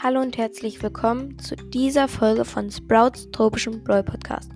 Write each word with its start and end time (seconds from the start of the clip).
Hallo 0.00 0.20
und 0.20 0.38
herzlich 0.38 0.80
willkommen 0.80 1.36
zu 1.40 1.56
dieser 1.56 2.06
Folge 2.06 2.44
von 2.44 2.70
Sprouts 2.70 3.32
tropischem 3.32 3.82
Brawl 3.82 4.04
Podcast. 4.04 4.48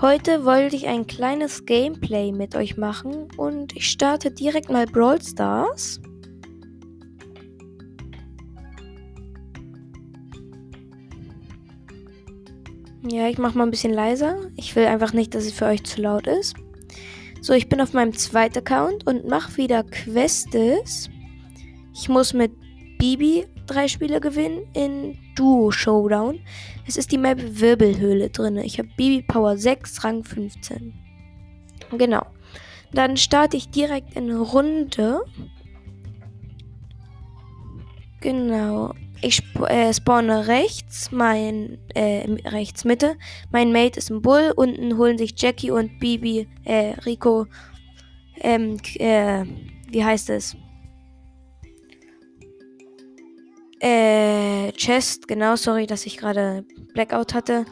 Heute 0.00 0.44
wollte 0.44 0.76
ich 0.76 0.86
ein 0.86 1.08
kleines 1.08 1.66
Gameplay 1.66 2.30
mit 2.30 2.54
euch 2.54 2.76
machen 2.76 3.26
und 3.36 3.74
ich 3.74 3.88
starte 3.88 4.30
direkt 4.30 4.70
mal 4.70 4.86
Brawl 4.86 5.20
Stars. 5.20 6.00
Ja, 13.10 13.26
ich 13.26 13.38
mache 13.38 13.58
mal 13.58 13.64
ein 13.64 13.72
bisschen 13.72 13.92
leiser. 13.92 14.36
Ich 14.54 14.76
will 14.76 14.84
einfach 14.84 15.12
nicht, 15.12 15.34
dass 15.34 15.46
es 15.46 15.52
für 15.52 15.66
euch 15.66 15.82
zu 15.82 16.00
laut 16.00 16.28
ist. 16.28 16.54
So, 17.40 17.54
ich 17.54 17.68
bin 17.68 17.80
auf 17.80 17.92
meinem 17.92 18.12
zweiten 18.12 18.58
Account 18.58 19.04
und 19.04 19.26
mache 19.26 19.56
wieder 19.56 19.82
Quests. 19.82 21.10
Ich 21.92 22.08
muss 22.08 22.32
mit 22.32 22.52
Bibi 22.98 23.46
drei 23.70 23.88
Spiele 23.88 24.20
gewinnen 24.20 24.66
in 24.74 25.16
Duo 25.36 25.70
Showdown. 25.70 26.40
Es 26.86 26.96
ist 26.96 27.12
die 27.12 27.18
Map 27.18 27.38
Wirbelhöhle 27.40 28.30
drin. 28.30 28.56
Ich 28.58 28.78
habe 28.78 28.88
Bibi 28.96 29.22
Power 29.22 29.56
6, 29.56 30.04
Rang 30.04 30.24
15. 30.24 30.92
Genau. 31.96 32.26
Dann 32.92 33.16
starte 33.16 33.56
ich 33.56 33.70
direkt 33.70 34.16
in 34.16 34.30
Runde. 34.32 35.20
Genau. 38.20 38.94
Ich 39.22 39.36
sp 39.44 39.68
äh, 39.68 39.92
spawne 39.92 40.46
rechts, 40.46 41.12
mein 41.12 41.78
äh, 41.94 42.26
rechts 42.46 42.84
Mitte. 42.84 43.16
Mein 43.52 43.70
Mate 43.70 43.98
ist 43.98 44.10
ein 44.10 44.22
Bull. 44.22 44.52
Unten 44.56 44.96
holen 44.96 45.18
sich 45.18 45.34
Jackie 45.36 45.70
und 45.70 45.98
Bibi, 46.00 46.48
äh, 46.64 46.94
Rico, 47.04 47.46
ähm, 48.40 48.78
äh, 48.94 49.44
wie 49.90 50.04
heißt 50.04 50.30
es? 50.30 50.56
Äh, 53.80 54.72
Chest, 54.72 55.26
genau, 55.26 55.56
sorry, 55.56 55.86
dass 55.86 56.04
ich 56.04 56.18
gerade 56.18 56.64
Blackout 56.92 57.32
hatte. 57.32 57.64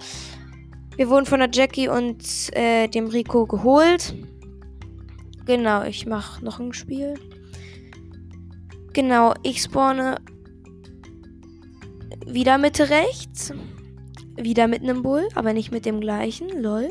Wir 0.97 1.09
wurden 1.11 1.27
von 1.27 1.39
der 1.39 1.51
Jackie 1.53 1.89
und 1.89 2.25
äh, 2.53 2.89
dem 2.89 3.07
Rico 3.07 3.47
geholt. 3.47 4.15
Genau, 5.45 5.85
ich 5.85 6.07
mache 6.07 6.45
noch 6.45 6.61
ein 6.61 6.73
Spiel. 6.73 7.15
Genau, 8.95 9.35
ich 9.43 9.63
spawne 9.63 10.17
wieder 12.27 12.59
Mitte 12.59 12.89
rechts. 12.89 13.53
Wieder 14.37 14.67
mit 14.67 14.83
einem 14.83 15.03
Bull, 15.03 15.29
aber 15.35 15.53
nicht 15.53 15.73
mit 15.73 15.85
dem 15.85 16.01
gleichen. 16.01 16.49
Lol. 16.63 16.91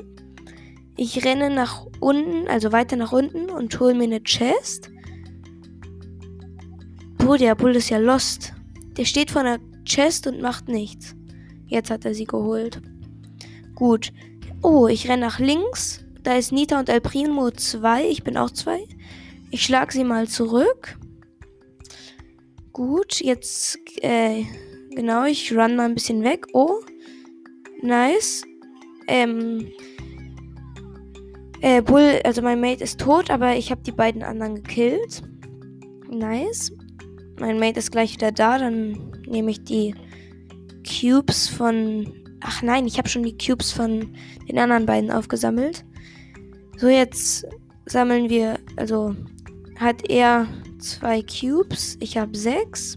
Ich 0.95 1.23
renne 1.25 1.49
nach 1.49 1.85
unten, 1.99 2.47
also 2.47 2.71
weiter 2.71 2.95
nach 2.97 3.11
unten 3.11 3.49
und 3.49 3.79
hole 3.79 3.93
mir 3.93 4.05
eine 4.05 4.21
Chest. 4.21 4.91
Boah, 7.17 7.37
der 7.37 7.55
Bull 7.55 7.75
ist 7.75 7.89
ja 7.89 7.97
lost. 7.97 8.53
Der 8.97 9.05
steht 9.05 9.31
vor 9.31 9.41
einer 9.41 9.59
Chest 9.85 10.27
und 10.27 10.41
macht 10.41 10.67
nichts. 10.67 11.15
Jetzt 11.67 11.91
hat 11.91 12.05
er 12.05 12.13
sie 12.13 12.25
geholt. 12.25 12.81
Gut. 13.75 14.11
Oh, 14.63 14.87
ich 14.87 15.07
renne 15.07 15.21
nach 15.21 15.39
links. 15.39 16.03
Da 16.23 16.35
ist 16.35 16.51
Nita 16.51 16.79
und 16.79 16.89
El 16.89 17.01
Primo 17.01 17.51
2. 17.51 18.09
Ich 18.09 18.23
bin 18.23 18.37
auch 18.37 18.51
2. 18.51 18.79
Ich 19.51 19.63
schlage 19.63 19.93
sie 19.93 20.03
mal 20.03 20.27
zurück. 20.27 20.97
Gut, 22.73 23.21
jetzt 23.21 23.79
äh, 24.01 24.43
Genau, 24.97 25.25
ich 25.25 25.55
run 25.55 25.75
mal 25.75 25.85
ein 25.85 25.93
bisschen 25.93 26.23
weg. 26.23 26.47
Oh. 26.53 26.79
Nice. 27.83 28.43
Ähm. 29.07 29.71
Äh, 31.61 31.83
Bull, 31.83 32.19
also 32.23 32.41
mein 32.41 32.59
Mate 32.59 32.83
ist 32.83 32.99
tot, 32.99 33.29
aber 33.29 33.55
ich 33.55 33.69
habe 33.69 33.83
die 33.83 33.91
beiden 33.91 34.23
anderen 34.23 34.55
gekillt. 34.55 35.21
Nice. 36.09 36.71
Mein 37.39 37.59
Mate 37.59 37.79
ist 37.79 37.91
gleich 37.91 38.13
wieder 38.13 38.31
da. 38.31 38.57
Dann 38.57 39.11
nehme 39.27 39.51
ich 39.51 39.63
die 39.63 39.93
Cubes 40.85 41.47
von. 41.47 42.13
Ach 42.41 42.61
nein, 42.61 42.85
ich 42.87 42.97
habe 42.97 43.09
schon 43.09 43.23
die 43.23 43.37
Cubes 43.37 43.71
von 43.71 44.15
den 44.47 44.59
anderen 44.59 44.85
beiden 44.85 45.11
aufgesammelt. 45.11 45.85
So, 46.77 46.87
jetzt 46.87 47.45
sammeln 47.85 48.29
wir. 48.29 48.59
Also 48.75 49.15
hat 49.79 50.09
er 50.09 50.47
zwei 50.79 51.21
Cubes. 51.21 51.97
Ich 51.99 52.17
habe 52.17 52.37
sechs. 52.37 52.95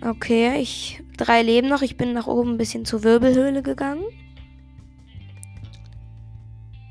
Okay, 0.00 0.60
ich. 0.60 1.02
Drei 1.16 1.42
Leben 1.42 1.68
noch. 1.68 1.82
Ich 1.82 1.96
bin 1.96 2.12
nach 2.12 2.28
oben 2.28 2.52
ein 2.52 2.58
bisschen 2.58 2.84
zur 2.84 3.02
Wirbelhöhle 3.02 3.62
gegangen. 3.62 4.04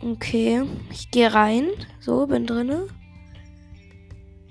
Okay, 0.01 0.63
ich 0.91 1.11
gehe 1.11 1.33
rein. 1.33 1.69
So, 1.99 2.27
bin 2.27 2.45
drinne. 2.45 2.87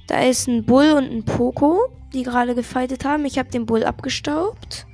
Da 0.06 0.22
ist 0.22 0.46
ein 0.46 0.64
Bull 0.64 0.92
und 0.92 1.10
ein 1.10 1.24
Poco, 1.24 1.88
die 2.14 2.22
gerade 2.22 2.54
gefightet 2.54 3.04
haben. 3.04 3.24
Ich 3.24 3.38
habe 3.38 3.50
den 3.50 3.66
Bull 3.66 3.84
abgestaubt. 3.84 4.86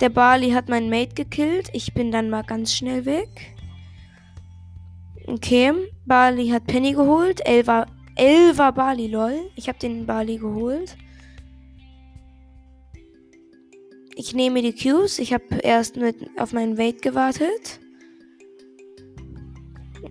Der 0.00 0.08
Barley 0.08 0.50
hat 0.50 0.68
meinen 0.68 0.90
Mate 0.90 1.14
gekillt. 1.14 1.68
Ich 1.72 1.94
bin 1.94 2.10
dann 2.10 2.30
mal 2.30 2.42
ganz 2.42 2.74
schnell 2.74 3.04
weg. 3.04 3.54
Okay, 5.26 5.72
Barley 6.06 6.48
hat 6.48 6.66
Penny 6.66 6.92
geholt. 6.92 7.40
Elva, 7.46 7.86
Elva 8.16 8.70
Barley, 8.72 9.06
lol. 9.06 9.50
Ich 9.54 9.68
habe 9.68 9.78
den 9.78 10.06
Barley 10.06 10.38
geholt. 10.38 10.96
Ich 14.16 14.34
nehme 14.34 14.62
die 14.62 14.74
Cubes. 14.74 15.18
Ich 15.18 15.32
habe 15.32 15.44
erst 15.62 15.96
mit 15.96 16.16
auf 16.38 16.52
meinen 16.52 16.78
Wait 16.78 17.02
gewartet. 17.02 17.80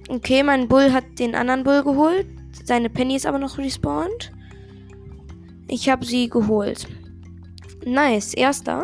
Okay, 0.10 0.44
mein 0.44 0.68
Bull 0.68 0.94
hat 0.94 1.20
den 1.20 1.36
anderen 1.36 1.64
Bull 1.64 1.84
geholt. 1.84 2.28
Seine 2.64 2.90
Penny 2.90 3.16
ist 3.16 3.26
aber 3.26 3.40
noch 3.40 3.58
respawned. 3.58 4.32
Ich 5.68 5.90
habe 5.90 6.06
sie 6.06 6.30
geholt. 6.30 6.88
Nice, 7.86 8.34
erster. 8.34 8.84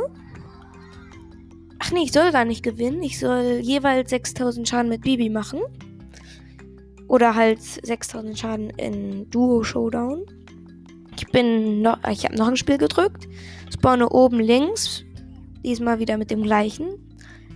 Ach 1.80 1.92
nee, 1.92 2.04
ich 2.04 2.12
soll 2.12 2.32
gar 2.32 2.46
nicht 2.46 2.64
gewinnen. 2.64 3.04
Ich 3.04 3.20
soll 3.20 3.60
jeweils 3.62 4.10
6000 4.10 4.68
Schaden 4.68 4.90
mit 4.90 5.02
Bibi 5.02 5.30
machen. 5.30 5.62
Oder 7.08 7.36
halt 7.36 7.62
6000 7.62 8.38
Schaden 8.38 8.70
in 8.72 9.30
Duo 9.30 9.64
Showdown. 9.64 10.24
Ich 11.16 11.28
bin 11.32 11.82
noch, 11.82 12.00
ich 12.10 12.26
habe 12.26 12.36
noch 12.36 12.48
ein 12.48 12.58
Spiel 12.58 12.78
gedrückt. 12.78 13.28
Spawne 13.72 14.10
oben 14.10 14.40
links 14.40 15.04
Diesmal 15.68 16.00
wieder 16.00 16.18
mit 16.18 16.32
dem 16.32 16.44
gleichen. 16.44 16.88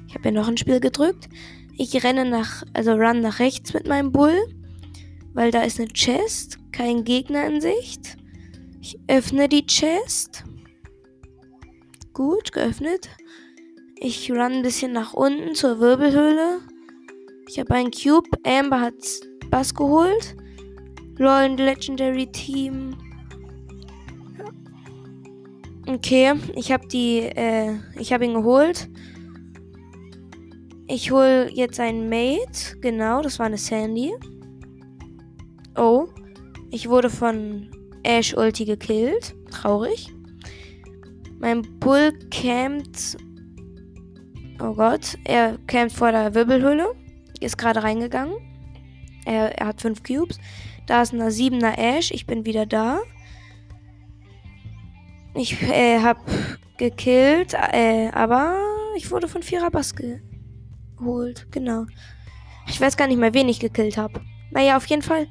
Ich 0.07 0.15
habe 0.15 0.25
ja 0.25 0.31
noch 0.31 0.49
ein 0.49 0.57
Spiel 0.57 0.81
gedrückt. 0.81 1.29
Ich 1.77 2.03
renne 2.03 2.29
nach, 2.29 2.63
also 2.73 2.91
run 2.91 3.21
nach 3.21 3.39
rechts 3.39 3.73
mit 3.73 3.88
meinem 3.88 4.11
Bull, 4.11 4.35
weil 5.34 5.52
da 5.52 5.64
ist 5.64 5.80
eine 5.80 5.90
Chest, 5.90 6.59
kein 6.72 7.03
Gegner 7.03 7.46
in 7.47 7.62
Sicht. 7.62 8.18
Ich 8.81 8.97
öffne 9.08 9.47
die 9.47 9.66
Chest. 9.66 10.44
Gut, 12.14 12.52
geöffnet. 12.52 13.09
Ich 13.96 14.31
run 14.31 14.40
ein 14.40 14.62
bisschen 14.64 14.92
nach 14.92 15.14
unten 15.14 15.56
zur 15.56 15.80
Wirbelhöhle. 15.80 16.59
Ich 17.47 17.59
habe 17.59 17.75
einen 17.75 17.92
Cube. 17.92 18.30
Amber 18.44 18.81
hat 18.81 18.96
Bass 19.50 19.74
geholt. 19.74 20.36
LOL 21.18 21.56
Legendary 21.58 22.31
Team 22.31 22.96
Okay, 25.88 26.34
ich 26.56 26.72
habe 26.72 26.88
die, 26.88 27.19
äh, 27.19 27.74
ich 28.00 28.13
habe 28.13 28.25
ihn 28.25 28.34
geholt. 28.34 28.88
Ich 30.88 31.12
hole 31.12 31.50
jetzt 31.52 31.80
einen 31.80 32.08
Mate. 32.08 32.78
Genau, 32.81 33.22
das 33.22 33.40
war 33.40 33.48
eine 33.48 33.58
Sandy. 33.58 34.13
Oh, 35.75 36.07
ich 36.69 36.89
wurde 36.89 37.09
von 37.09 37.69
Ash 38.03 38.33
Ulti 38.35 38.65
gekillt. 38.65 39.35
Traurig. 39.51 40.13
Mein 41.39 41.61
Bull 41.79 42.11
campt. 42.29 43.17
Oh 44.61 44.73
Gott, 44.73 45.17
er 45.23 45.57
campt 45.67 45.93
vor 45.93 46.11
der 46.11 46.35
Wirbelhöhle. 46.35 46.93
Ist 47.39 47.57
gerade 47.57 47.83
reingegangen. 47.83 48.35
Er, 49.25 49.57
er 49.59 49.67
hat 49.67 49.81
fünf 49.81 50.03
Cubes. 50.03 50.39
Da 50.87 51.01
ist 51.01 51.13
ein 51.13 51.21
7er 51.21 51.77
Ash. 51.77 52.12
Ich 52.12 52.25
bin 52.25 52.45
wieder 52.45 52.65
da. 52.65 53.00
Ich 55.33 55.62
äh, 55.63 56.00
hab 56.00 56.17
gekillt, 56.77 57.53
äh, 57.53 58.09
aber 58.12 58.57
ich 58.97 59.09
wurde 59.12 59.27
von 59.27 59.44
Vierer 59.44 59.71
Bass 59.71 59.94
geholt. 59.95 61.47
Genau. 61.51 61.85
Ich 62.67 62.79
weiß 62.81 62.97
gar 62.97 63.07
nicht 63.07 63.19
mehr, 63.19 63.33
wen 63.33 63.47
ich 63.50 63.59
gekillt 63.59 63.97
habe. 63.97 64.21
Naja, 64.51 64.77
auf 64.77 64.86
jeden 64.86 65.01
Fall 65.01 65.27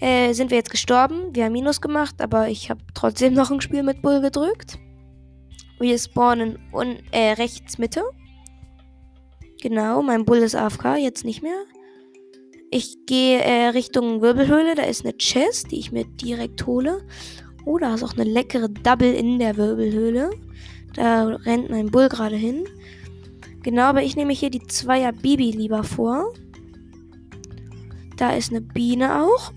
äh, 0.00 0.32
sind 0.32 0.50
wir 0.50 0.58
jetzt 0.58 0.70
gestorben. 0.70 1.34
Wir 1.34 1.44
haben 1.44 1.52
Minus 1.52 1.80
gemacht, 1.80 2.20
aber 2.20 2.48
ich 2.48 2.70
habe 2.70 2.80
trotzdem 2.94 3.34
noch 3.34 3.50
ein 3.50 3.60
Spiel 3.60 3.82
mit 3.82 4.02
Bull 4.02 4.20
gedrückt. 4.20 4.78
Wir 5.78 5.98
spawnen 5.98 6.58
un 6.72 6.98
äh, 7.10 7.32
rechts 7.32 7.78
Mitte. 7.78 8.02
Genau, 9.62 10.02
mein 10.02 10.24
Bull 10.24 10.38
ist 10.38 10.54
AFK, 10.54 10.96
jetzt 10.96 11.24
nicht 11.24 11.42
mehr. 11.42 11.64
Ich 12.70 13.04
gehe 13.06 13.40
äh, 13.40 13.68
Richtung 13.68 14.22
Wirbelhöhle, 14.22 14.74
da 14.74 14.82
ist 14.82 15.04
eine 15.04 15.16
Chest, 15.16 15.70
die 15.70 15.78
ich 15.78 15.90
mir 15.90 16.04
direkt 16.04 16.66
hole. 16.66 17.02
Oh, 17.66 17.78
da 17.78 17.94
ist 17.94 18.02
auch 18.02 18.14
eine 18.14 18.24
leckere 18.24 18.68
Double 18.68 19.12
in 19.12 19.38
der 19.38 19.56
Wirbelhöhle. 19.56 20.30
Da 20.94 21.26
rennt 21.26 21.70
mein 21.70 21.90
Bull 21.90 22.08
gerade 22.08 22.36
hin. 22.36 22.64
Genau, 23.62 23.82
aber 23.82 24.02
ich 24.02 24.16
nehme 24.16 24.32
hier 24.32 24.50
die 24.50 24.66
Zweier 24.66 25.12
Bibi 25.12 25.50
lieber 25.50 25.84
vor. 25.84 26.32
Da 28.20 28.32
ist 28.32 28.50
eine 28.50 28.60
Biene 28.60 29.24
auch. 29.24 29.50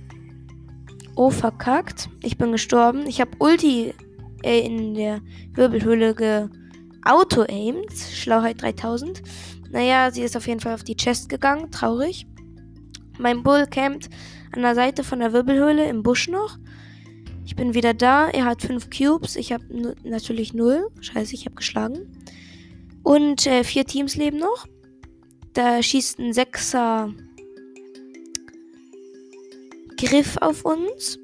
Oh, 1.18 1.32
verkackt. 1.32 2.08
Ich 2.22 2.38
bin 2.38 2.54
gestorben. 2.54 3.06
Ich 3.08 3.20
habe 3.20 3.32
Ulti 3.40 3.94
äh, 4.42 4.66
in 4.66 4.94
der 4.94 5.20
Wirbelhöhle 5.54 6.16
ge 6.16 6.48
auto-aimed. 7.04 7.92
Schlauheit 7.92 8.62
3000. 8.62 9.22
Naja, 9.70 10.12
sie 10.12 10.22
ist 10.22 10.38
auf 10.38 10.48
jeden 10.48 10.62
Fall 10.62 10.76
auf 10.76 10.86
die 10.86 10.96
Chest 10.96 11.28
gegangen. 11.28 11.72
Traurig. 11.72 12.26
Mein 13.20 13.44
Bull 13.44 13.68
campt 13.68 14.10
an 14.54 14.62
der 14.62 14.76
Seite 14.76 15.04
von 15.04 15.20
der 15.20 15.34
Wirbelhöhle 15.34 15.86
im 15.90 16.02
Busch 16.02 16.30
noch. 16.30 16.58
Ich 17.44 17.58
bin 17.58 17.74
wieder 17.74 17.94
da. 17.94 18.30
Er 18.30 18.46
hat 18.46 18.62
5 18.62 18.90
Cubes. 18.90 19.36
Ich 19.36 19.52
habe 19.52 19.66
natürlich 20.06 20.54
0. 20.54 20.88
Scheiße, 21.02 21.34
ich 21.34 21.46
habe 21.48 21.56
geschlagen. 21.56 22.18
Und 23.04 23.46
äh, 23.46 23.66
vier 23.66 23.84
Teams 23.84 24.16
leben 24.16 24.38
noch. 24.38 24.68
Da 25.52 25.84
schießt 25.84 26.18
ein 26.20 26.32
Sechser 26.32 27.14
Griff 30.04 30.38
auf 30.42 30.66
uns. 30.66 31.18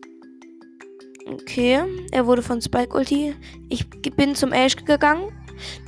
Okay, 1.25 1.81
er 2.11 2.25
wurde 2.25 2.41
von 2.41 2.61
Spike 2.61 2.95
Ulti. 2.95 3.35
Ich 3.69 3.89
bin 3.89 4.35
zum 4.35 4.51
Ash 4.51 4.75
gegangen. 4.75 5.31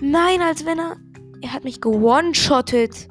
Nein, 0.02 0.42
als 0.42 0.66
wenn 0.66 0.80
er. 0.80 0.98
Er 1.42 1.54
hat 1.54 1.64
mich 1.64 1.82
gewone-shottet. 1.82 3.08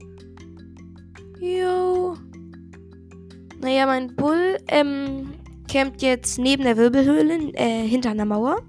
Yo. 1.40 2.16
Naja, 3.60 3.86
mein 3.86 4.14
Bull 4.14 4.58
ähm, 4.68 5.32
campt 5.70 6.02
jetzt 6.02 6.38
neben 6.38 6.62
der 6.62 6.76
Wirbelhöhle, 6.76 7.52
äh, 7.54 7.86
hinter 7.86 8.10
einer 8.10 8.26
Mauer. 8.26 8.62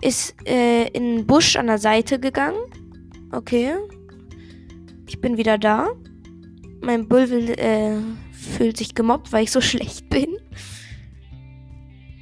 Ist 0.00 0.34
äh, 0.46 0.88
in 0.88 1.16
den 1.16 1.26
Busch 1.26 1.56
an 1.56 1.66
der 1.66 1.78
Seite 1.78 2.18
gegangen. 2.18 2.58
Okay. 3.32 3.74
Ich 5.06 5.20
bin 5.20 5.36
wieder 5.36 5.58
da. 5.58 5.88
Mein 6.80 7.06
Bull 7.06 7.28
will, 7.30 7.50
äh, 7.50 7.98
fühlt 8.48 8.76
sich 8.76 8.94
gemobbt, 8.94 9.32
weil 9.32 9.44
ich 9.44 9.52
so 9.52 9.60
schlecht 9.62 10.08
bin. 10.08 10.36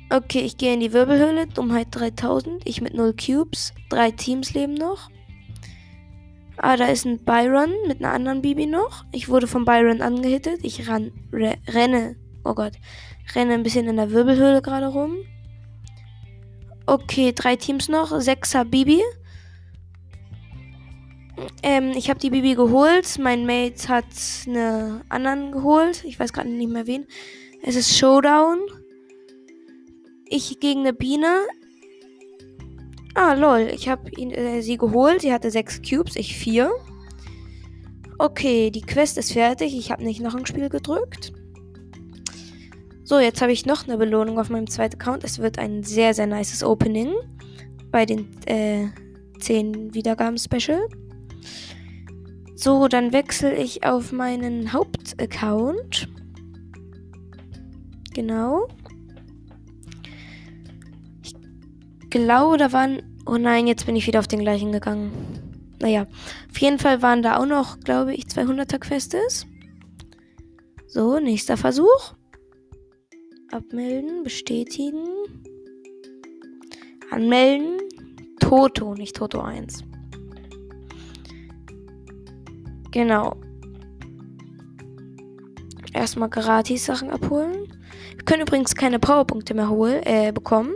Okay, 0.08 0.40
ich 0.40 0.56
gehe 0.56 0.74
in 0.74 0.80
die 0.80 0.92
Wirbelhöhle. 0.92 1.46
Dummheit 1.48 1.88
3000. 1.90 2.62
Ich 2.64 2.80
mit 2.80 2.94
0 2.94 3.14
Cubes. 3.14 3.72
Drei 3.88 4.12
Teams 4.12 4.54
leben 4.54 4.74
noch. 4.74 5.10
Ah, 6.58 6.76
da 6.76 6.86
ist 6.86 7.04
ein 7.04 7.18
Byron 7.18 7.70
mit 7.86 7.98
einer 8.02 8.14
anderen 8.14 8.40
Bibi 8.40 8.66
noch. 8.66 9.04
Ich 9.12 9.28
wurde 9.28 9.46
von 9.46 9.64
Byron 9.64 10.00
angehittet. 10.00 10.60
Ich 10.62 10.88
ran, 10.88 11.12
re, 11.32 11.56
renne. 11.68 12.16
Oh 12.44 12.54
Gott. 12.54 12.74
Renne 13.34 13.54
ein 13.54 13.62
bisschen 13.62 13.88
in 13.88 13.96
der 13.96 14.12
Wirbelhöhle 14.12 14.62
gerade 14.62 14.86
rum. 14.86 15.16
Okay, 16.86 17.32
drei 17.32 17.56
Teams 17.56 17.88
noch. 17.88 18.20
Sechser 18.20 18.64
Bibi. 18.64 19.02
Ähm, 21.62 21.92
ich 21.96 22.08
habe 22.08 22.18
die 22.18 22.30
Bibi 22.30 22.54
geholt. 22.54 23.18
Mein 23.18 23.46
Mate 23.46 23.88
hat 23.88 24.04
eine 24.46 25.02
anderen 25.08 25.52
geholt. 25.52 26.04
Ich 26.04 26.18
weiß 26.18 26.32
gerade 26.32 26.48
nicht 26.48 26.70
mehr 26.70 26.86
wen. 26.86 27.06
Es 27.62 27.76
ist 27.76 27.96
Showdown. 27.96 28.60
Ich 30.28 30.58
gegen 30.60 30.80
eine 30.80 30.92
Biene. 30.92 31.42
Ah, 33.14 33.34
lol. 33.34 33.68
Ich 33.72 33.88
habe 33.88 34.10
äh, 34.12 34.60
sie 34.60 34.76
geholt. 34.76 35.22
Sie 35.22 35.32
hatte 35.32 35.50
sechs 35.50 35.80
Cubes, 35.82 36.16
ich 36.16 36.36
vier. 36.36 36.70
Okay, 38.18 38.70
die 38.70 38.82
Quest 38.82 39.18
ist 39.18 39.32
fertig. 39.32 39.76
Ich 39.76 39.90
habe 39.90 40.04
nicht 40.04 40.20
noch 40.20 40.34
ein 40.34 40.46
Spiel 40.46 40.68
gedrückt. 40.68 41.32
So, 43.04 43.20
jetzt 43.20 43.40
habe 43.40 43.52
ich 43.52 43.66
noch 43.66 43.86
eine 43.86 43.98
Belohnung 43.98 44.38
auf 44.38 44.50
meinem 44.50 44.68
zweiten 44.68 45.00
Account. 45.00 45.22
Es 45.22 45.38
wird 45.38 45.58
ein 45.58 45.84
sehr, 45.84 46.12
sehr 46.12 46.26
nices 46.26 46.64
Opening 46.64 47.14
bei 47.92 48.04
den 48.04 48.28
äh, 48.46 48.88
10 49.38 49.94
Wiedergaben-Special. 49.94 50.88
So, 52.54 52.88
dann 52.88 53.12
wechsle 53.12 53.54
ich 53.54 53.84
auf 53.84 54.12
meinen 54.12 54.72
Hauptaccount. 54.72 56.08
Genau. 58.14 58.66
glaube, 62.24 62.56
da 62.56 62.72
waren. 62.72 63.02
Oh 63.26 63.38
nein, 63.38 63.66
jetzt 63.66 63.86
bin 63.86 63.96
ich 63.96 64.06
wieder 64.06 64.20
auf 64.20 64.28
den 64.28 64.40
gleichen 64.40 64.72
gegangen. 64.72 65.10
Naja, 65.80 66.06
auf 66.50 66.58
jeden 66.58 66.78
Fall 66.78 67.02
waren 67.02 67.22
da 67.22 67.38
auch 67.38 67.46
noch, 67.46 67.80
glaube 67.80 68.14
ich, 68.14 68.24
200er 68.24 68.78
Quests. 68.78 69.46
So, 70.86 71.18
nächster 71.18 71.56
Versuch. 71.56 72.14
Abmelden, 73.50 74.22
bestätigen. 74.22 75.04
Anmelden. 77.10 77.78
Toto, 78.40 78.94
nicht 78.94 79.16
Toto 79.16 79.40
1. 79.40 79.82
Genau. 82.90 83.36
Erstmal 85.92 86.28
gratis 86.28 86.84
Sachen 86.84 87.10
abholen. 87.10 87.68
Wir 88.14 88.24
können 88.24 88.42
übrigens 88.42 88.74
keine 88.74 88.98
Powerpunkte 88.98 89.54
mehr 89.54 89.70
holen, 89.70 90.02
äh, 90.04 90.32
bekommen. 90.32 90.74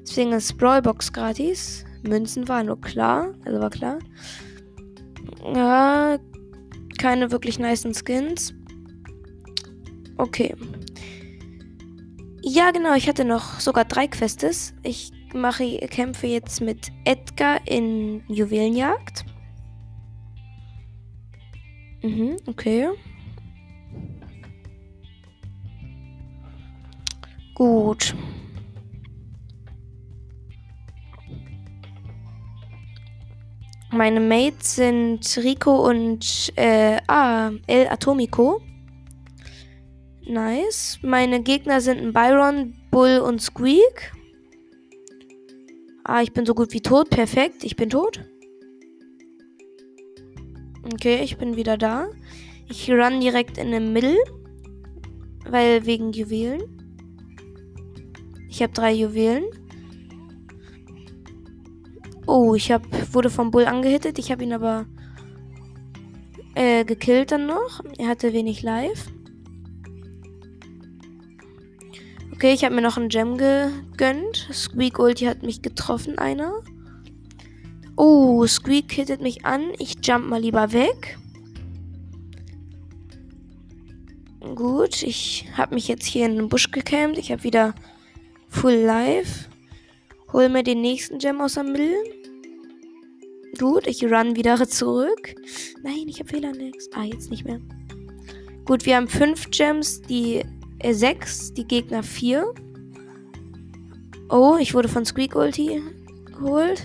Deswegen 0.00 0.32
ist 0.32 0.56
Brawlbox 0.56 1.12
gratis. 1.12 1.84
Münzen 2.02 2.48
war 2.48 2.62
nur 2.62 2.80
klar. 2.80 3.32
Also 3.44 3.60
war 3.60 3.70
klar. 3.70 3.98
Ja, 5.54 6.18
keine 6.98 7.30
wirklich 7.30 7.58
nice 7.58 7.86
Skins. 7.92 8.54
Okay. 10.16 10.54
Ja, 12.42 12.70
genau, 12.70 12.94
ich 12.94 13.08
hatte 13.08 13.24
noch 13.24 13.60
sogar 13.60 13.84
drei 13.84 14.06
Quests. 14.06 14.74
Ich 14.82 15.10
mache, 15.32 15.78
kämpfe 15.88 16.26
jetzt 16.26 16.60
mit 16.60 16.88
Edgar 17.04 17.60
in 17.66 18.22
Juwelenjagd. 18.28 19.24
Mhm, 22.04 22.36
okay. 22.46 22.90
Gut. 27.54 28.14
Meine 33.90 34.20
Mates 34.20 34.76
sind 34.76 35.38
Rico 35.38 35.88
und 35.88 36.52
äh, 36.56 36.98
ah, 37.08 37.52
El 37.66 37.88
Atomico. 37.88 38.60
Nice. 40.26 40.98
Meine 41.00 41.42
Gegner 41.42 41.80
sind 41.80 42.12
Byron, 42.12 42.74
Bull 42.90 43.20
und 43.20 43.40
Squeak. 43.40 44.12
Ah, 46.04 46.20
ich 46.20 46.34
bin 46.34 46.44
so 46.44 46.54
gut 46.54 46.74
wie 46.74 46.82
tot. 46.82 47.08
Perfekt. 47.08 47.64
Ich 47.64 47.76
bin 47.76 47.88
tot. 47.88 48.20
Okay, 50.94 51.22
ich 51.24 51.38
bin 51.38 51.56
wieder 51.56 51.76
da. 51.76 52.06
Ich 52.68 52.88
run 52.88 53.20
direkt 53.20 53.58
in 53.58 53.72
den 53.72 53.92
Middle. 53.92 54.16
Weil 55.44 55.84
wegen 55.86 56.12
Juwelen. 56.12 56.62
Ich 58.48 58.62
habe 58.62 58.72
drei 58.72 58.92
Juwelen. 58.92 59.42
Oh, 62.28 62.54
ich 62.54 62.70
hab, 62.70 62.84
wurde 63.12 63.28
vom 63.28 63.50
Bull 63.50 63.66
angehittet. 63.66 64.20
Ich 64.20 64.30
habe 64.30 64.44
ihn 64.44 64.52
aber 64.52 64.86
äh, 66.54 66.84
gekillt 66.84 67.32
dann 67.32 67.46
noch. 67.46 67.80
Er 67.98 68.06
hatte 68.06 68.32
wenig 68.32 68.62
Life. 68.62 69.10
Okay, 72.32 72.52
ich 72.52 72.64
habe 72.64 72.76
mir 72.76 72.82
noch 72.82 72.96
einen 72.96 73.08
Gem 73.08 73.36
gegönnt. 73.36 74.48
Squeak 74.52 75.00
Ulti 75.00 75.24
hat 75.24 75.42
mich 75.42 75.60
getroffen, 75.60 76.18
einer. 76.18 76.62
Oh, 77.96 78.46
Squeak 78.46 78.92
hittet 78.92 79.20
mich 79.20 79.44
an. 79.44 79.72
Ich 79.78 79.96
jump 80.02 80.28
mal 80.28 80.40
lieber 80.40 80.72
weg. 80.72 81.18
Gut, 84.54 85.02
ich 85.02 85.46
habe 85.56 85.74
mich 85.74 85.88
jetzt 85.88 86.04
hier 86.04 86.26
in 86.26 86.36
den 86.36 86.48
Busch 86.48 86.70
gecampt. 86.70 87.18
Ich 87.18 87.32
habe 87.32 87.44
wieder 87.44 87.74
Full 88.48 88.74
Life. 88.74 89.48
Hol 90.32 90.48
mir 90.48 90.62
den 90.62 90.80
nächsten 90.80 91.18
Gem 91.18 91.40
aus 91.40 91.54
der 91.54 91.64
Mitte. 91.64 91.94
Gut, 93.58 93.86
ich 93.86 94.04
run 94.04 94.34
wieder 94.36 94.68
zurück. 94.68 95.34
Nein, 95.82 96.06
ich 96.08 96.18
habe 96.18 96.28
Fehler 96.28 96.52
nix. 96.52 96.88
Ah, 96.92 97.04
jetzt 97.04 97.30
nicht 97.30 97.44
mehr. 97.44 97.60
Gut, 98.64 98.84
wir 98.84 98.96
haben 98.96 99.08
fünf 99.08 99.50
Gems, 99.50 100.02
die 100.02 100.42
äh, 100.80 100.92
sechs, 100.92 101.52
die 101.54 101.64
Gegner 101.64 102.02
vier. 102.02 102.52
Oh, 104.28 104.56
ich 104.58 104.74
wurde 104.74 104.88
von 104.88 105.04
Squeak 105.04 105.36
Ulti 105.36 105.82
geholt. 106.26 106.82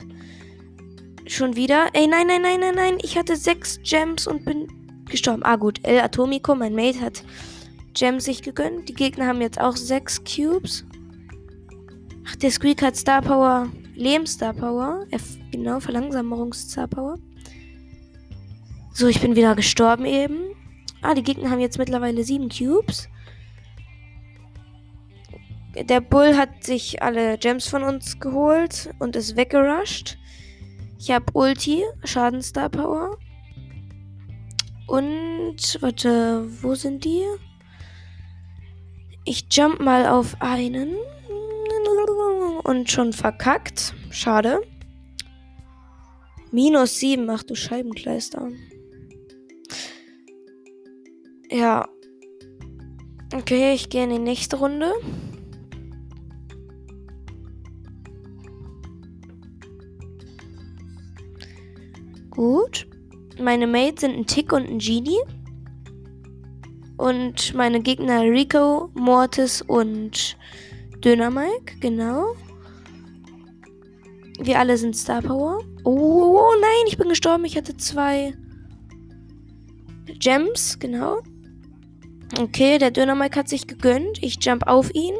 Schon 1.30 1.56
wieder. 1.56 1.90
Ey, 1.94 2.08
nein, 2.08 2.26
nein, 2.26 2.42
nein, 2.42 2.60
nein, 2.60 2.74
nein. 2.74 2.98
Ich 3.04 3.16
hatte 3.16 3.36
sechs 3.36 3.80
Gems 3.84 4.26
und 4.26 4.46
bin 4.46 4.68
gestorben. 5.06 5.44
Ah, 5.44 5.58
gut. 5.58 5.80
El 5.84 6.00
Atomico, 6.00 6.56
mein 6.56 6.74
Mate, 6.74 7.02
hat 7.02 7.24
Gems 7.94 8.26
sich 8.26 8.42
gegönnt. 8.42 8.90
Die 8.90 8.96
Gegner 8.96 9.28
haben 9.28 9.40
jetzt 9.40 9.62
auch 9.62 9.76
sechs 9.76 10.24
Cubes. 10.24 10.84
Ach, 12.28 12.36
der 12.38 12.50
Squeak 12.50 12.82
hat 12.82 12.96
Star 12.96 13.22
Power. 13.22 13.70
Lebensstar 13.94 14.54
Power. 14.54 15.06
F 15.12 15.38
genau, 15.52 15.80
Verlangsamungsstar 15.80 16.88
Power. 16.88 17.20
So, 18.94 19.08
ich 19.08 19.22
bin 19.22 19.36
wieder 19.36 19.54
gestorben 19.56 20.06
eben. 20.06 20.56
Ah, 21.04 21.14
die 21.14 21.24
Gegner 21.24 21.52
haben 21.52 21.60
jetzt 21.60 21.78
mittlerweile 21.78 22.24
sieben 22.24 22.50
Cubes. 22.50 23.08
Der 25.76 26.02
Bull 26.02 26.36
hat 26.36 26.64
sich 26.64 27.04
alle 27.04 27.38
Gems 27.38 27.68
von 27.68 27.84
uns 27.84 28.20
geholt 28.20 28.90
und 28.98 29.16
ist 29.16 29.38
weggerusht. 29.38 30.19
Ich 31.00 31.12
habe 31.12 31.26
Ulti, 31.34 31.84
Schadenstar 32.04 32.70
Power. 32.70 33.18
Und, 34.86 35.78
warte, 35.80 36.46
wo 36.62 36.76
sind 36.76 37.06
die? 37.06 37.24
Ich 39.24 39.46
jump 39.50 39.80
mal 39.80 40.06
auf 40.08 40.36
einen 40.42 40.96
und 42.64 42.92
schon 42.92 43.14
verkackt. 43.14 43.94
Schade. 44.10 44.62
Minus 46.52 47.00
7, 47.00 47.30
ach 47.30 47.44
du 47.44 47.56
Scheibenkleister. 47.56 48.50
Ja. 51.50 51.88
Okay, 53.34 53.74
ich 53.74 53.90
gehe 53.90 54.04
in 54.04 54.10
die 54.10 54.20
nächste 54.20 54.58
Runde. 54.58 54.92
Gut. 62.40 62.88
Meine 63.38 63.68
Mates 63.68 64.00
sind 64.00 64.16
ein 64.16 64.26
Tick 64.26 64.54
und 64.54 64.66
ein 64.66 64.80
Genie. 64.80 65.20
Und 66.96 67.54
meine 67.54 67.82
Gegner 67.82 68.22
Rico, 68.22 68.90
Mortis 68.94 69.62
und 69.62 70.38
Döner 71.04 71.32
Mike, 71.32 71.76
genau. 71.82 72.34
Wir 74.40 74.58
alle 74.58 74.78
sind 74.78 74.96
Star 74.96 75.22
Power. 75.22 75.60
Oh, 75.84 76.40
oh, 76.40 76.54
nein, 76.62 76.86
ich 76.88 76.98
bin 76.98 77.10
gestorben. 77.10 77.44
Ich 77.44 77.58
hatte 77.58 77.76
zwei 77.76 78.34
Gems, 80.06 80.80
genau. 80.80 81.20
Okay, 82.40 82.78
der 82.78 82.92
Döner 82.92 83.16
Mike 83.16 83.38
hat 83.38 83.50
sich 83.50 83.68
gegönnt. 83.68 84.24
Ich 84.24 84.38
jump 84.42 84.66
auf 84.66 84.96
ihn. 84.96 85.16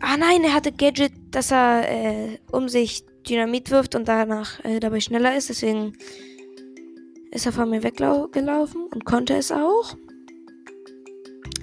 Ah 0.00 0.16
nein, 0.16 0.42
er 0.42 0.54
hatte 0.54 0.72
Gadget, 0.72 1.12
dass 1.32 1.50
er 1.50 1.90
äh, 1.90 2.38
um 2.50 2.70
sich 2.70 3.04
Dynamit 3.26 3.70
wirft 3.70 3.94
und 3.94 4.08
danach 4.08 4.62
äh, 4.64 4.80
dabei 4.80 5.00
schneller 5.00 5.36
ist. 5.36 5.48
Deswegen 5.48 5.94
ist 7.30 7.46
er 7.46 7.52
von 7.52 7.70
mir 7.70 7.82
weggelaufen 7.82 8.86
und 8.92 9.04
konnte 9.04 9.34
es 9.34 9.52
auch. 9.52 9.96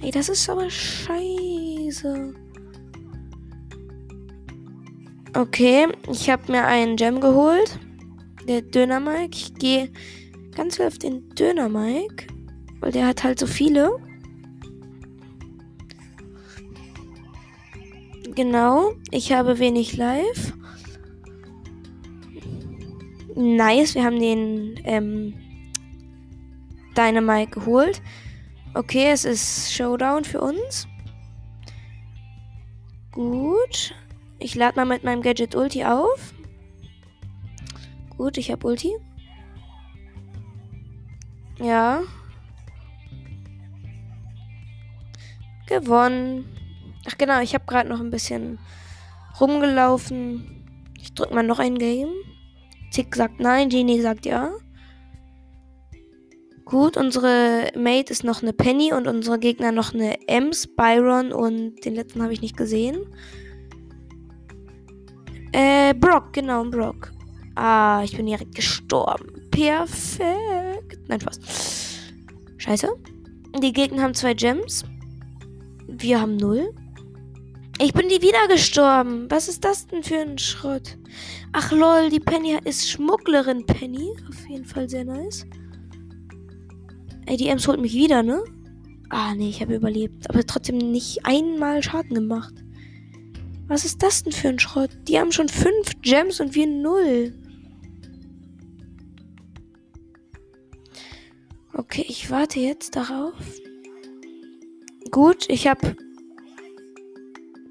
Ey, 0.01 0.11
das 0.11 0.29
ist 0.29 0.49
aber 0.49 0.69
scheiße. 0.69 2.33
Okay, 5.35 5.87
ich 6.09 6.29
habe 6.29 6.51
mir 6.51 6.65
einen 6.65 6.95
Gem 6.95 7.19
geholt. 7.19 7.79
Der 8.47 8.61
Döner 8.61 8.99
Mike. 8.99 9.31
Ich 9.33 9.53
gehe 9.55 9.91
ganz 10.55 10.77
viel 10.77 10.85
auf 10.85 10.97
den 10.97 11.29
Döner 11.31 11.67
Mike. 11.67 12.27
Weil 12.79 12.91
der 12.91 13.07
hat 13.07 13.23
halt 13.23 13.39
so 13.39 13.47
viele. 13.47 13.97
Genau. 18.35 18.93
Ich 19.11 19.33
habe 19.33 19.59
wenig 19.59 19.97
Live. 19.97 20.54
Nice. 23.35 23.95
Wir 23.95 24.03
haben 24.05 24.19
den 24.19 24.79
ähm, 24.85 25.33
Dynamite 26.95 27.51
geholt. 27.51 28.01
Okay, 28.73 29.11
es 29.11 29.25
ist 29.25 29.73
Showdown 29.73 30.23
für 30.23 30.41
uns. 30.41 30.87
Gut. 33.11 33.93
Ich 34.39 34.55
lade 34.55 34.77
mal 34.77 34.85
mit 34.85 35.03
meinem 35.03 35.21
Gadget 35.21 35.55
Ulti 35.55 35.83
auf. 35.83 36.33
Gut, 38.17 38.37
ich 38.37 38.51
habe 38.51 38.65
Ulti. 38.67 38.93
Ja. 41.59 42.01
Gewonnen. 45.67 46.45
Ach 47.07 47.17
genau, 47.17 47.41
ich 47.41 47.53
habe 47.53 47.65
gerade 47.65 47.89
noch 47.89 47.99
ein 47.99 48.11
bisschen 48.11 48.59
rumgelaufen. 49.39 50.93
Ich 50.99 51.13
drück 51.13 51.33
mal 51.33 51.43
noch 51.43 51.59
ein 51.59 51.77
Game. 51.77 52.09
Tick 52.95 53.13
sagt 53.13 53.41
nein, 53.41 53.67
Genie 53.67 53.99
sagt 53.99 54.25
ja. 54.25 54.53
Gut, 56.63 56.95
unsere 56.95 57.69
Mate 57.75 58.13
ist 58.13 58.23
noch 58.23 58.41
eine 58.41 58.53
Penny 58.53 58.93
und 58.93 59.05
unsere 59.05 59.37
Gegner 59.37 59.73
noch 59.73 59.93
eine 59.93 60.17
Ems, 60.29 60.65
Byron 60.65 61.33
und 61.33 61.83
den 61.83 61.95
letzten 61.95 62.23
habe 62.23 62.31
ich 62.31 62.41
nicht 62.41 62.55
gesehen. 62.55 63.05
Äh, 65.51 65.93
Brock, 65.93 66.31
genau, 66.31 66.63
Brock. 66.63 67.11
Ah, 67.55 68.01
ich 68.05 68.15
bin 68.15 68.27
direkt 68.27 68.55
gestorben. 68.55 69.45
Perfekt. 69.51 70.99
Nein, 71.09 71.19
Spaß. 71.19 71.99
Scheiße. 72.55 72.87
Die 73.61 73.73
Gegner 73.73 74.03
haben 74.03 74.13
zwei 74.13 74.33
Gems. 74.33 74.85
Wir 75.89 76.21
haben 76.21 76.37
null. 76.37 76.73
Ich 77.77 77.93
bin 77.93 78.07
die 78.07 78.21
wieder 78.21 78.47
gestorben. 78.47 79.29
Was 79.29 79.49
ist 79.49 79.65
das 79.65 79.87
denn 79.87 80.01
für 80.01 80.17
ein 80.17 80.37
Schrott? 80.37 80.97
Ach 81.51 81.71
lol, 81.71 82.09
die 82.09 82.21
Penny 82.21 82.57
ist 82.63 82.89
Schmugglerin 82.89 83.65
Penny. 83.65 84.15
Auf 84.29 84.47
jeden 84.47 84.65
Fall 84.65 84.89
sehr 84.89 85.03
nice. 85.03 85.45
Ey, 87.25 87.37
die 87.37 87.47
Ems 87.47 87.67
holt 87.67 87.81
mich 87.81 87.93
wieder, 87.93 88.23
ne? 88.23 88.43
Ah, 89.09 89.33
nee, 89.35 89.49
ich 89.49 89.61
habe 89.61 89.75
überlebt. 89.75 90.29
Aber 90.29 90.45
trotzdem 90.45 90.77
nicht 90.77 91.25
einmal 91.25 91.83
Schaden 91.83 92.13
gemacht. 92.13 92.53
Was 93.67 93.83
ist 93.83 94.01
das 94.01 94.23
denn 94.23 94.31
für 94.31 94.49
ein 94.49 94.59
Schrott? 94.59 94.91
Die 95.07 95.19
haben 95.19 95.31
schon 95.31 95.49
fünf 95.49 96.01
Gems 96.01 96.39
und 96.39 96.55
wir 96.55 96.67
null. 96.67 97.33
Okay, 101.73 102.05
ich 102.07 102.29
warte 102.31 102.59
jetzt 102.59 102.95
darauf. 102.95 103.33
Gut, 105.11 105.49
ich 105.49 105.67
hab. 105.67 105.79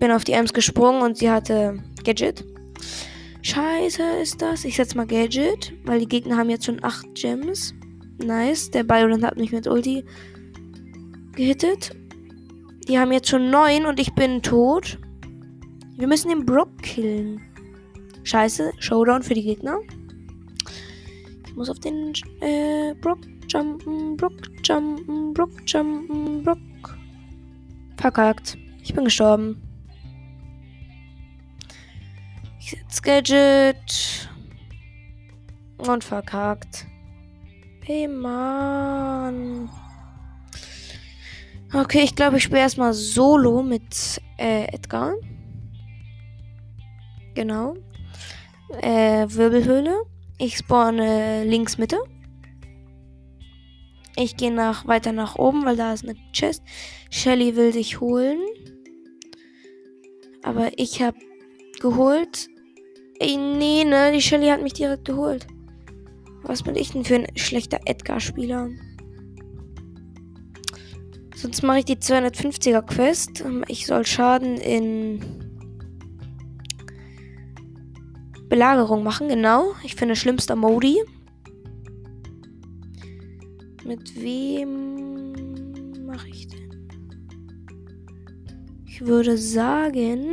Bin 0.05 0.13
auf 0.13 0.25
die 0.25 0.33
Ems 0.33 0.53
gesprungen 0.53 1.01
und 1.01 1.17
sie 1.17 1.31
hatte 1.31 1.83
Gadget. 2.05 2.45
Scheiße 3.41 4.03
ist 4.21 4.43
das. 4.43 4.67
Ich 4.67 4.77
setz 4.77 4.95
mal 4.95 5.07
Gadget, 5.07 5.73
weil 5.87 5.99
die 5.99 6.07
Gegner 6.07 6.37
haben 6.37 6.51
jetzt 6.51 6.67
schon 6.67 6.85
acht 6.85 7.07
Gems. 7.15 7.73
Nice. 8.19 8.71
Der 8.71 8.85
Byron 8.85 9.25
hat 9.25 9.39
mich 9.39 9.51
mit 9.51 9.67
Ulti 9.67 10.05
gehittet. 11.33 11.97
Die 12.87 12.99
haben 12.99 13.13
jetzt 13.13 13.31
schon 13.31 13.51
neun 13.51 13.87
und 13.87 13.99
ich 13.99 14.15
bin 14.15 14.43
tot. 14.43 14.99
Wir 15.97 16.07
müssen 16.07 16.29
den 16.29 16.45
Brock 16.45 16.69
killen. 16.83 17.41
Scheiße. 18.25 18.73
Showdown 18.81 19.23
für 19.23 19.33
die 19.33 19.45
Gegner. 19.45 19.79
Ich 21.47 21.55
muss 21.57 21.71
auf 21.71 21.79
den 21.79 22.13
äh, 22.43 22.93
Brock 23.01 23.21
jumpen, 23.49 24.19
Brock 24.19 24.35
jumpen, 24.63 25.33
Brock 25.33 25.63
jumpen, 25.67 26.43
Brock. 26.43 26.59
Verkackt. 27.97 28.59
Ich 28.83 28.93
bin 28.93 29.05
gestorben. 29.05 29.64
Setz 32.65 33.03
Gadget. 33.03 34.31
Und 35.77 36.03
verkackt. 36.03 36.87
Hey, 37.83 38.09
Mann. 38.09 39.69
Okay, 41.75 42.01
ich 42.05 42.15
glaube, 42.15 42.39
ich 42.39 42.45
spiele 42.45 42.61
erstmal 42.61 42.95
solo 42.95 43.63
mit 43.63 44.19
äh, 44.39 44.65
Edgar. 44.73 45.13
Genau. 47.35 47.75
Äh, 48.81 49.27
Wirbelhöhle. 49.29 50.05
Ich 50.39 50.57
spawne 50.57 51.45
links 51.45 51.77
Mitte. 51.77 51.99
Ich 54.17 54.39
gehe 54.39 54.53
nach, 54.53 54.87
weiter 54.87 55.13
nach 55.13 55.37
oben, 55.37 55.67
weil 55.67 55.77
da 55.77 55.93
ist 55.93 56.05
eine 56.05 56.17
Chest. 56.33 56.63
Shelly 57.11 57.57
will 57.57 57.75
sich 57.75 58.01
holen. 58.01 58.41
Aber 60.43 60.71
ich 60.79 61.03
habe 61.03 61.19
geholt. 61.81 62.49
Ey, 63.21 63.37
nee, 63.37 63.85
ne? 63.85 64.13
Die 64.13 64.21
Shelly 64.21 64.49
hat 64.49 64.63
mich 64.63 64.73
direkt 64.73 65.05
geholt. 65.05 65.47
Was 66.43 66.63
bin 66.63 66.77
ich 66.77 66.93
denn 66.93 67.05
für 67.05 67.17
ein 67.17 67.27
schlechter 67.37 67.81
Edgar-Spieler? 67.85 68.71
Sonst 71.37 71.63
mache 71.63 71.81
ich 71.81 71.85
die 71.85 71.97
250er 71.97 72.83
Quest. 72.83 73.45
Ich 73.69 73.87
soll 73.87 74.05
Schaden 74.05 74.57
in 74.57 75.21
Belagerung 78.49 79.03
machen, 79.03 79.29
genau. 79.29 79.75
Ich 79.83 79.95
finde 79.95 80.17
schlimmster 80.17 80.57
Modi. 80.57 81.03
Mit 83.85 84.21
wem 84.23 85.33
mache 86.07 86.29
ich 86.29 86.49
denn? 86.49 86.89
Ich 88.87 89.05
würde 89.05 89.37
sagen. 89.37 90.27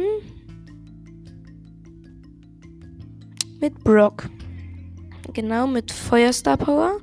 Mit 3.61 3.83
Brock. 3.83 4.27
Genau, 5.33 5.67
mit 5.67 5.91
Feuerstar 5.91 6.57
Power, 6.57 6.99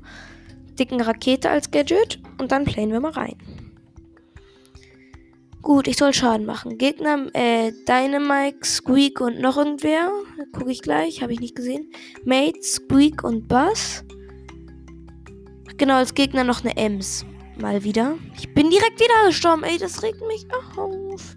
dicken 0.78 1.00
Rakete 1.00 1.48
als 1.48 1.70
Gadget 1.70 2.20
und 2.38 2.50
dann 2.50 2.64
playen 2.64 2.90
wir 2.90 2.98
mal 2.98 3.12
rein. 3.12 3.36
Gut, 5.62 5.86
ich 5.86 5.96
soll 5.96 6.12
Schaden 6.12 6.46
machen. 6.46 6.76
Gegner, 6.76 7.26
äh, 7.32 7.72
Dynamite, 7.86 8.64
Squeak 8.64 9.20
und 9.20 9.40
noch 9.40 9.56
irgendwer. 9.56 10.10
Gucke 10.52 10.72
ich 10.72 10.82
gleich, 10.82 11.22
habe 11.22 11.32
ich 11.32 11.40
nicht 11.40 11.54
gesehen. 11.54 11.92
Mate, 12.24 12.60
Squeak 12.62 13.22
und 13.22 13.46
Buzz. 13.46 14.04
Genau, 15.76 15.94
als 15.94 16.14
Gegner 16.14 16.42
noch 16.42 16.64
eine 16.64 16.76
Ems. 16.76 17.24
Mal 17.56 17.84
wieder. 17.84 18.16
Ich 18.36 18.52
bin 18.52 18.68
direkt 18.68 18.98
wieder 18.98 19.26
gestorben, 19.26 19.62
ey, 19.62 19.78
das 19.78 20.02
regt 20.02 20.20
mich 20.26 20.46
auf. 20.76 21.36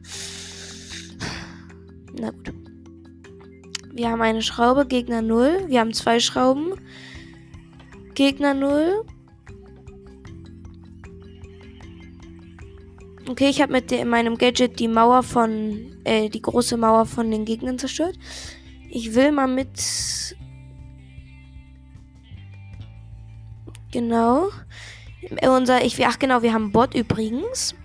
Na 2.19 2.31
gut. 2.31 2.70
Wir 3.93 4.09
haben 4.09 4.21
eine 4.21 4.41
Schraube, 4.41 4.85
Gegner 4.85 5.21
0. 5.21 5.65
Wir 5.67 5.81
haben 5.81 5.93
zwei 5.93 6.19
Schrauben. 6.19 6.73
Gegner 8.13 8.53
0. 8.53 9.05
Okay, 13.29 13.49
ich 13.49 13.61
habe 13.61 13.73
mit 13.73 13.91
meinem 14.05 14.37
Gadget 14.37 14.79
die 14.79 14.87
Mauer 14.87 15.23
von, 15.23 15.95
äh, 16.03 16.29
die 16.29 16.41
große 16.41 16.77
Mauer 16.77 17.05
von 17.05 17.31
den 17.31 17.45
Gegnern 17.45 17.79
zerstört. 17.79 18.17
Ich 18.89 19.13
will 19.13 19.31
mal 19.31 19.47
mit. 19.47 20.35
Genau. 23.91 24.49
Unser, 25.41 25.83
ich, 25.83 26.05
ach 26.05 26.17
genau, 26.17 26.41
wir 26.41 26.53
haben 26.53 26.71
Bot 26.71 26.93
übrigens. 26.95 27.75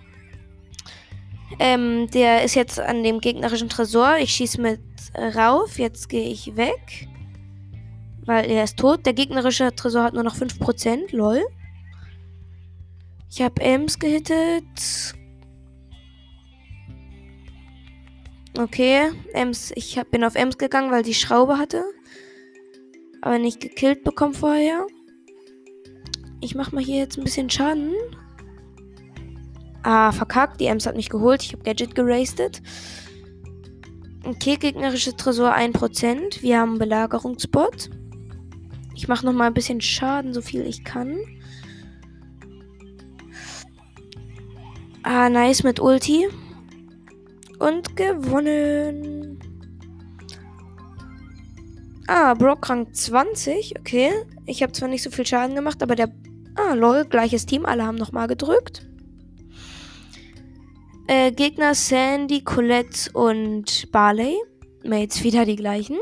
Ähm, 1.58 2.08
der 2.10 2.44
ist 2.44 2.54
jetzt 2.54 2.80
an 2.80 3.02
dem 3.02 3.20
gegnerischen 3.20 3.68
Tresor. 3.68 4.16
Ich 4.18 4.32
schieße 4.32 4.60
mit 4.60 4.80
rauf. 5.14 5.78
Jetzt 5.78 6.08
gehe 6.08 6.28
ich 6.28 6.56
weg. 6.56 7.08
Weil 8.24 8.50
er 8.50 8.64
ist 8.64 8.78
tot. 8.78 9.06
Der 9.06 9.12
gegnerische 9.12 9.74
Tresor 9.74 10.02
hat 10.02 10.14
nur 10.14 10.24
noch 10.24 10.36
5%. 10.36 11.14
Lol. 11.14 11.44
Ich 13.30 13.42
habe 13.42 13.60
Ems 13.60 13.98
gehittet. 13.98 15.14
Okay, 18.58 19.12
Ems. 19.34 19.72
Ich 19.76 19.98
hab, 19.98 20.10
bin 20.10 20.24
auf 20.24 20.34
Ems 20.34 20.56
gegangen, 20.56 20.90
weil 20.90 21.02
die 21.02 21.14
Schraube 21.14 21.58
hatte. 21.58 21.84
Aber 23.20 23.38
nicht 23.38 23.60
gekillt 23.60 24.04
bekommen 24.04 24.34
vorher. 24.34 24.86
Ich 26.40 26.54
mach 26.54 26.72
mal 26.72 26.82
hier 26.82 26.98
jetzt 26.98 27.18
ein 27.18 27.24
bisschen 27.24 27.50
Schaden. 27.50 27.92
Ah, 29.82 30.10
verkackt. 30.12 30.60
Die 30.60 30.66
Ems 30.66 30.86
hat 30.86 30.96
mich 30.96 31.10
geholt. 31.10 31.42
Ich 31.42 31.52
habe 31.52 31.62
Gadget 31.62 31.94
gerastet. 31.94 32.62
Okay, 34.26 34.56
gegnerische 34.56 35.14
Tresor 35.14 35.54
1%. 35.54 36.42
Wir 36.42 36.58
haben 36.58 36.78
Belagerungsbot. 36.78 37.90
Ich 38.96 39.06
mache 39.06 39.24
noch 39.24 39.32
mal 39.32 39.46
ein 39.46 39.54
bisschen 39.54 39.80
Schaden, 39.80 40.34
so 40.34 40.42
viel 40.42 40.66
ich 40.66 40.82
kann. 40.82 41.16
Ah, 45.04 45.28
nice 45.28 45.62
mit 45.62 45.78
Ulti. 45.78 46.26
Und 47.60 47.94
gewonnen. 47.94 49.38
Ah, 52.08 52.34
Brock 52.34 52.68
Rang 52.68 52.92
20. 52.92 53.78
Okay. 53.78 54.10
Ich 54.44 54.60
habe 54.60 54.72
zwar 54.72 54.88
nicht 54.88 55.04
so 55.04 55.10
viel 55.10 55.24
Schaden 55.24 55.54
gemacht, 55.54 55.84
aber 55.84 55.94
der... 55.94 56.12
Ah, 56.56 56.74
lol, 56.74 57.04
gleiches 57.04 57.46
Team. 57.46 57.64
Alle 57.64 57.86
haben 57.86 57.94
nochmal 57.94 58.26
gedrückt. 58.26 58.88
Äh, 61.08 61.30
Gegner 61.30 61.74
Sandy, 61.74 62.42
Colette 62.42 63.10
und 63.12 63.90
Barley. 63.92 64.36
Mates 64.84 65.22
wieder 65.22 65.44
die 65.44 65.56
gleichen. 65.56 65.98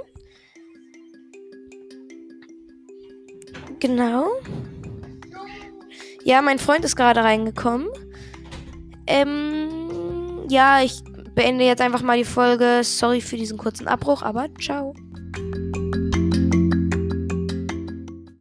Genau. 3.81 4.27
Ja, 6.25 6.41
mein 6.41 6.59
Freund 6.59 6.85
ist 6.87 6.97
gerade 6.97 7.23
reingekommen. 7.23 7.89
Ähm, 9.07 10.47
ja, 10.49 10.83
ich 10.83 11.03
beende 11.35 11.65
jetzt 11.65 11.83
einfach 11.83 12.03
mal 12.03 12.17
die 12.17 12.25
Folge. 12.25 12.81
Sorry 12.83 13.21
für 13.21 13.37
diesen 13.37 13.59
kurzen 13.59 13.87
Abbruch, 13.87 14.23
aber 14.23 14.49
ciao. 14.59 14.95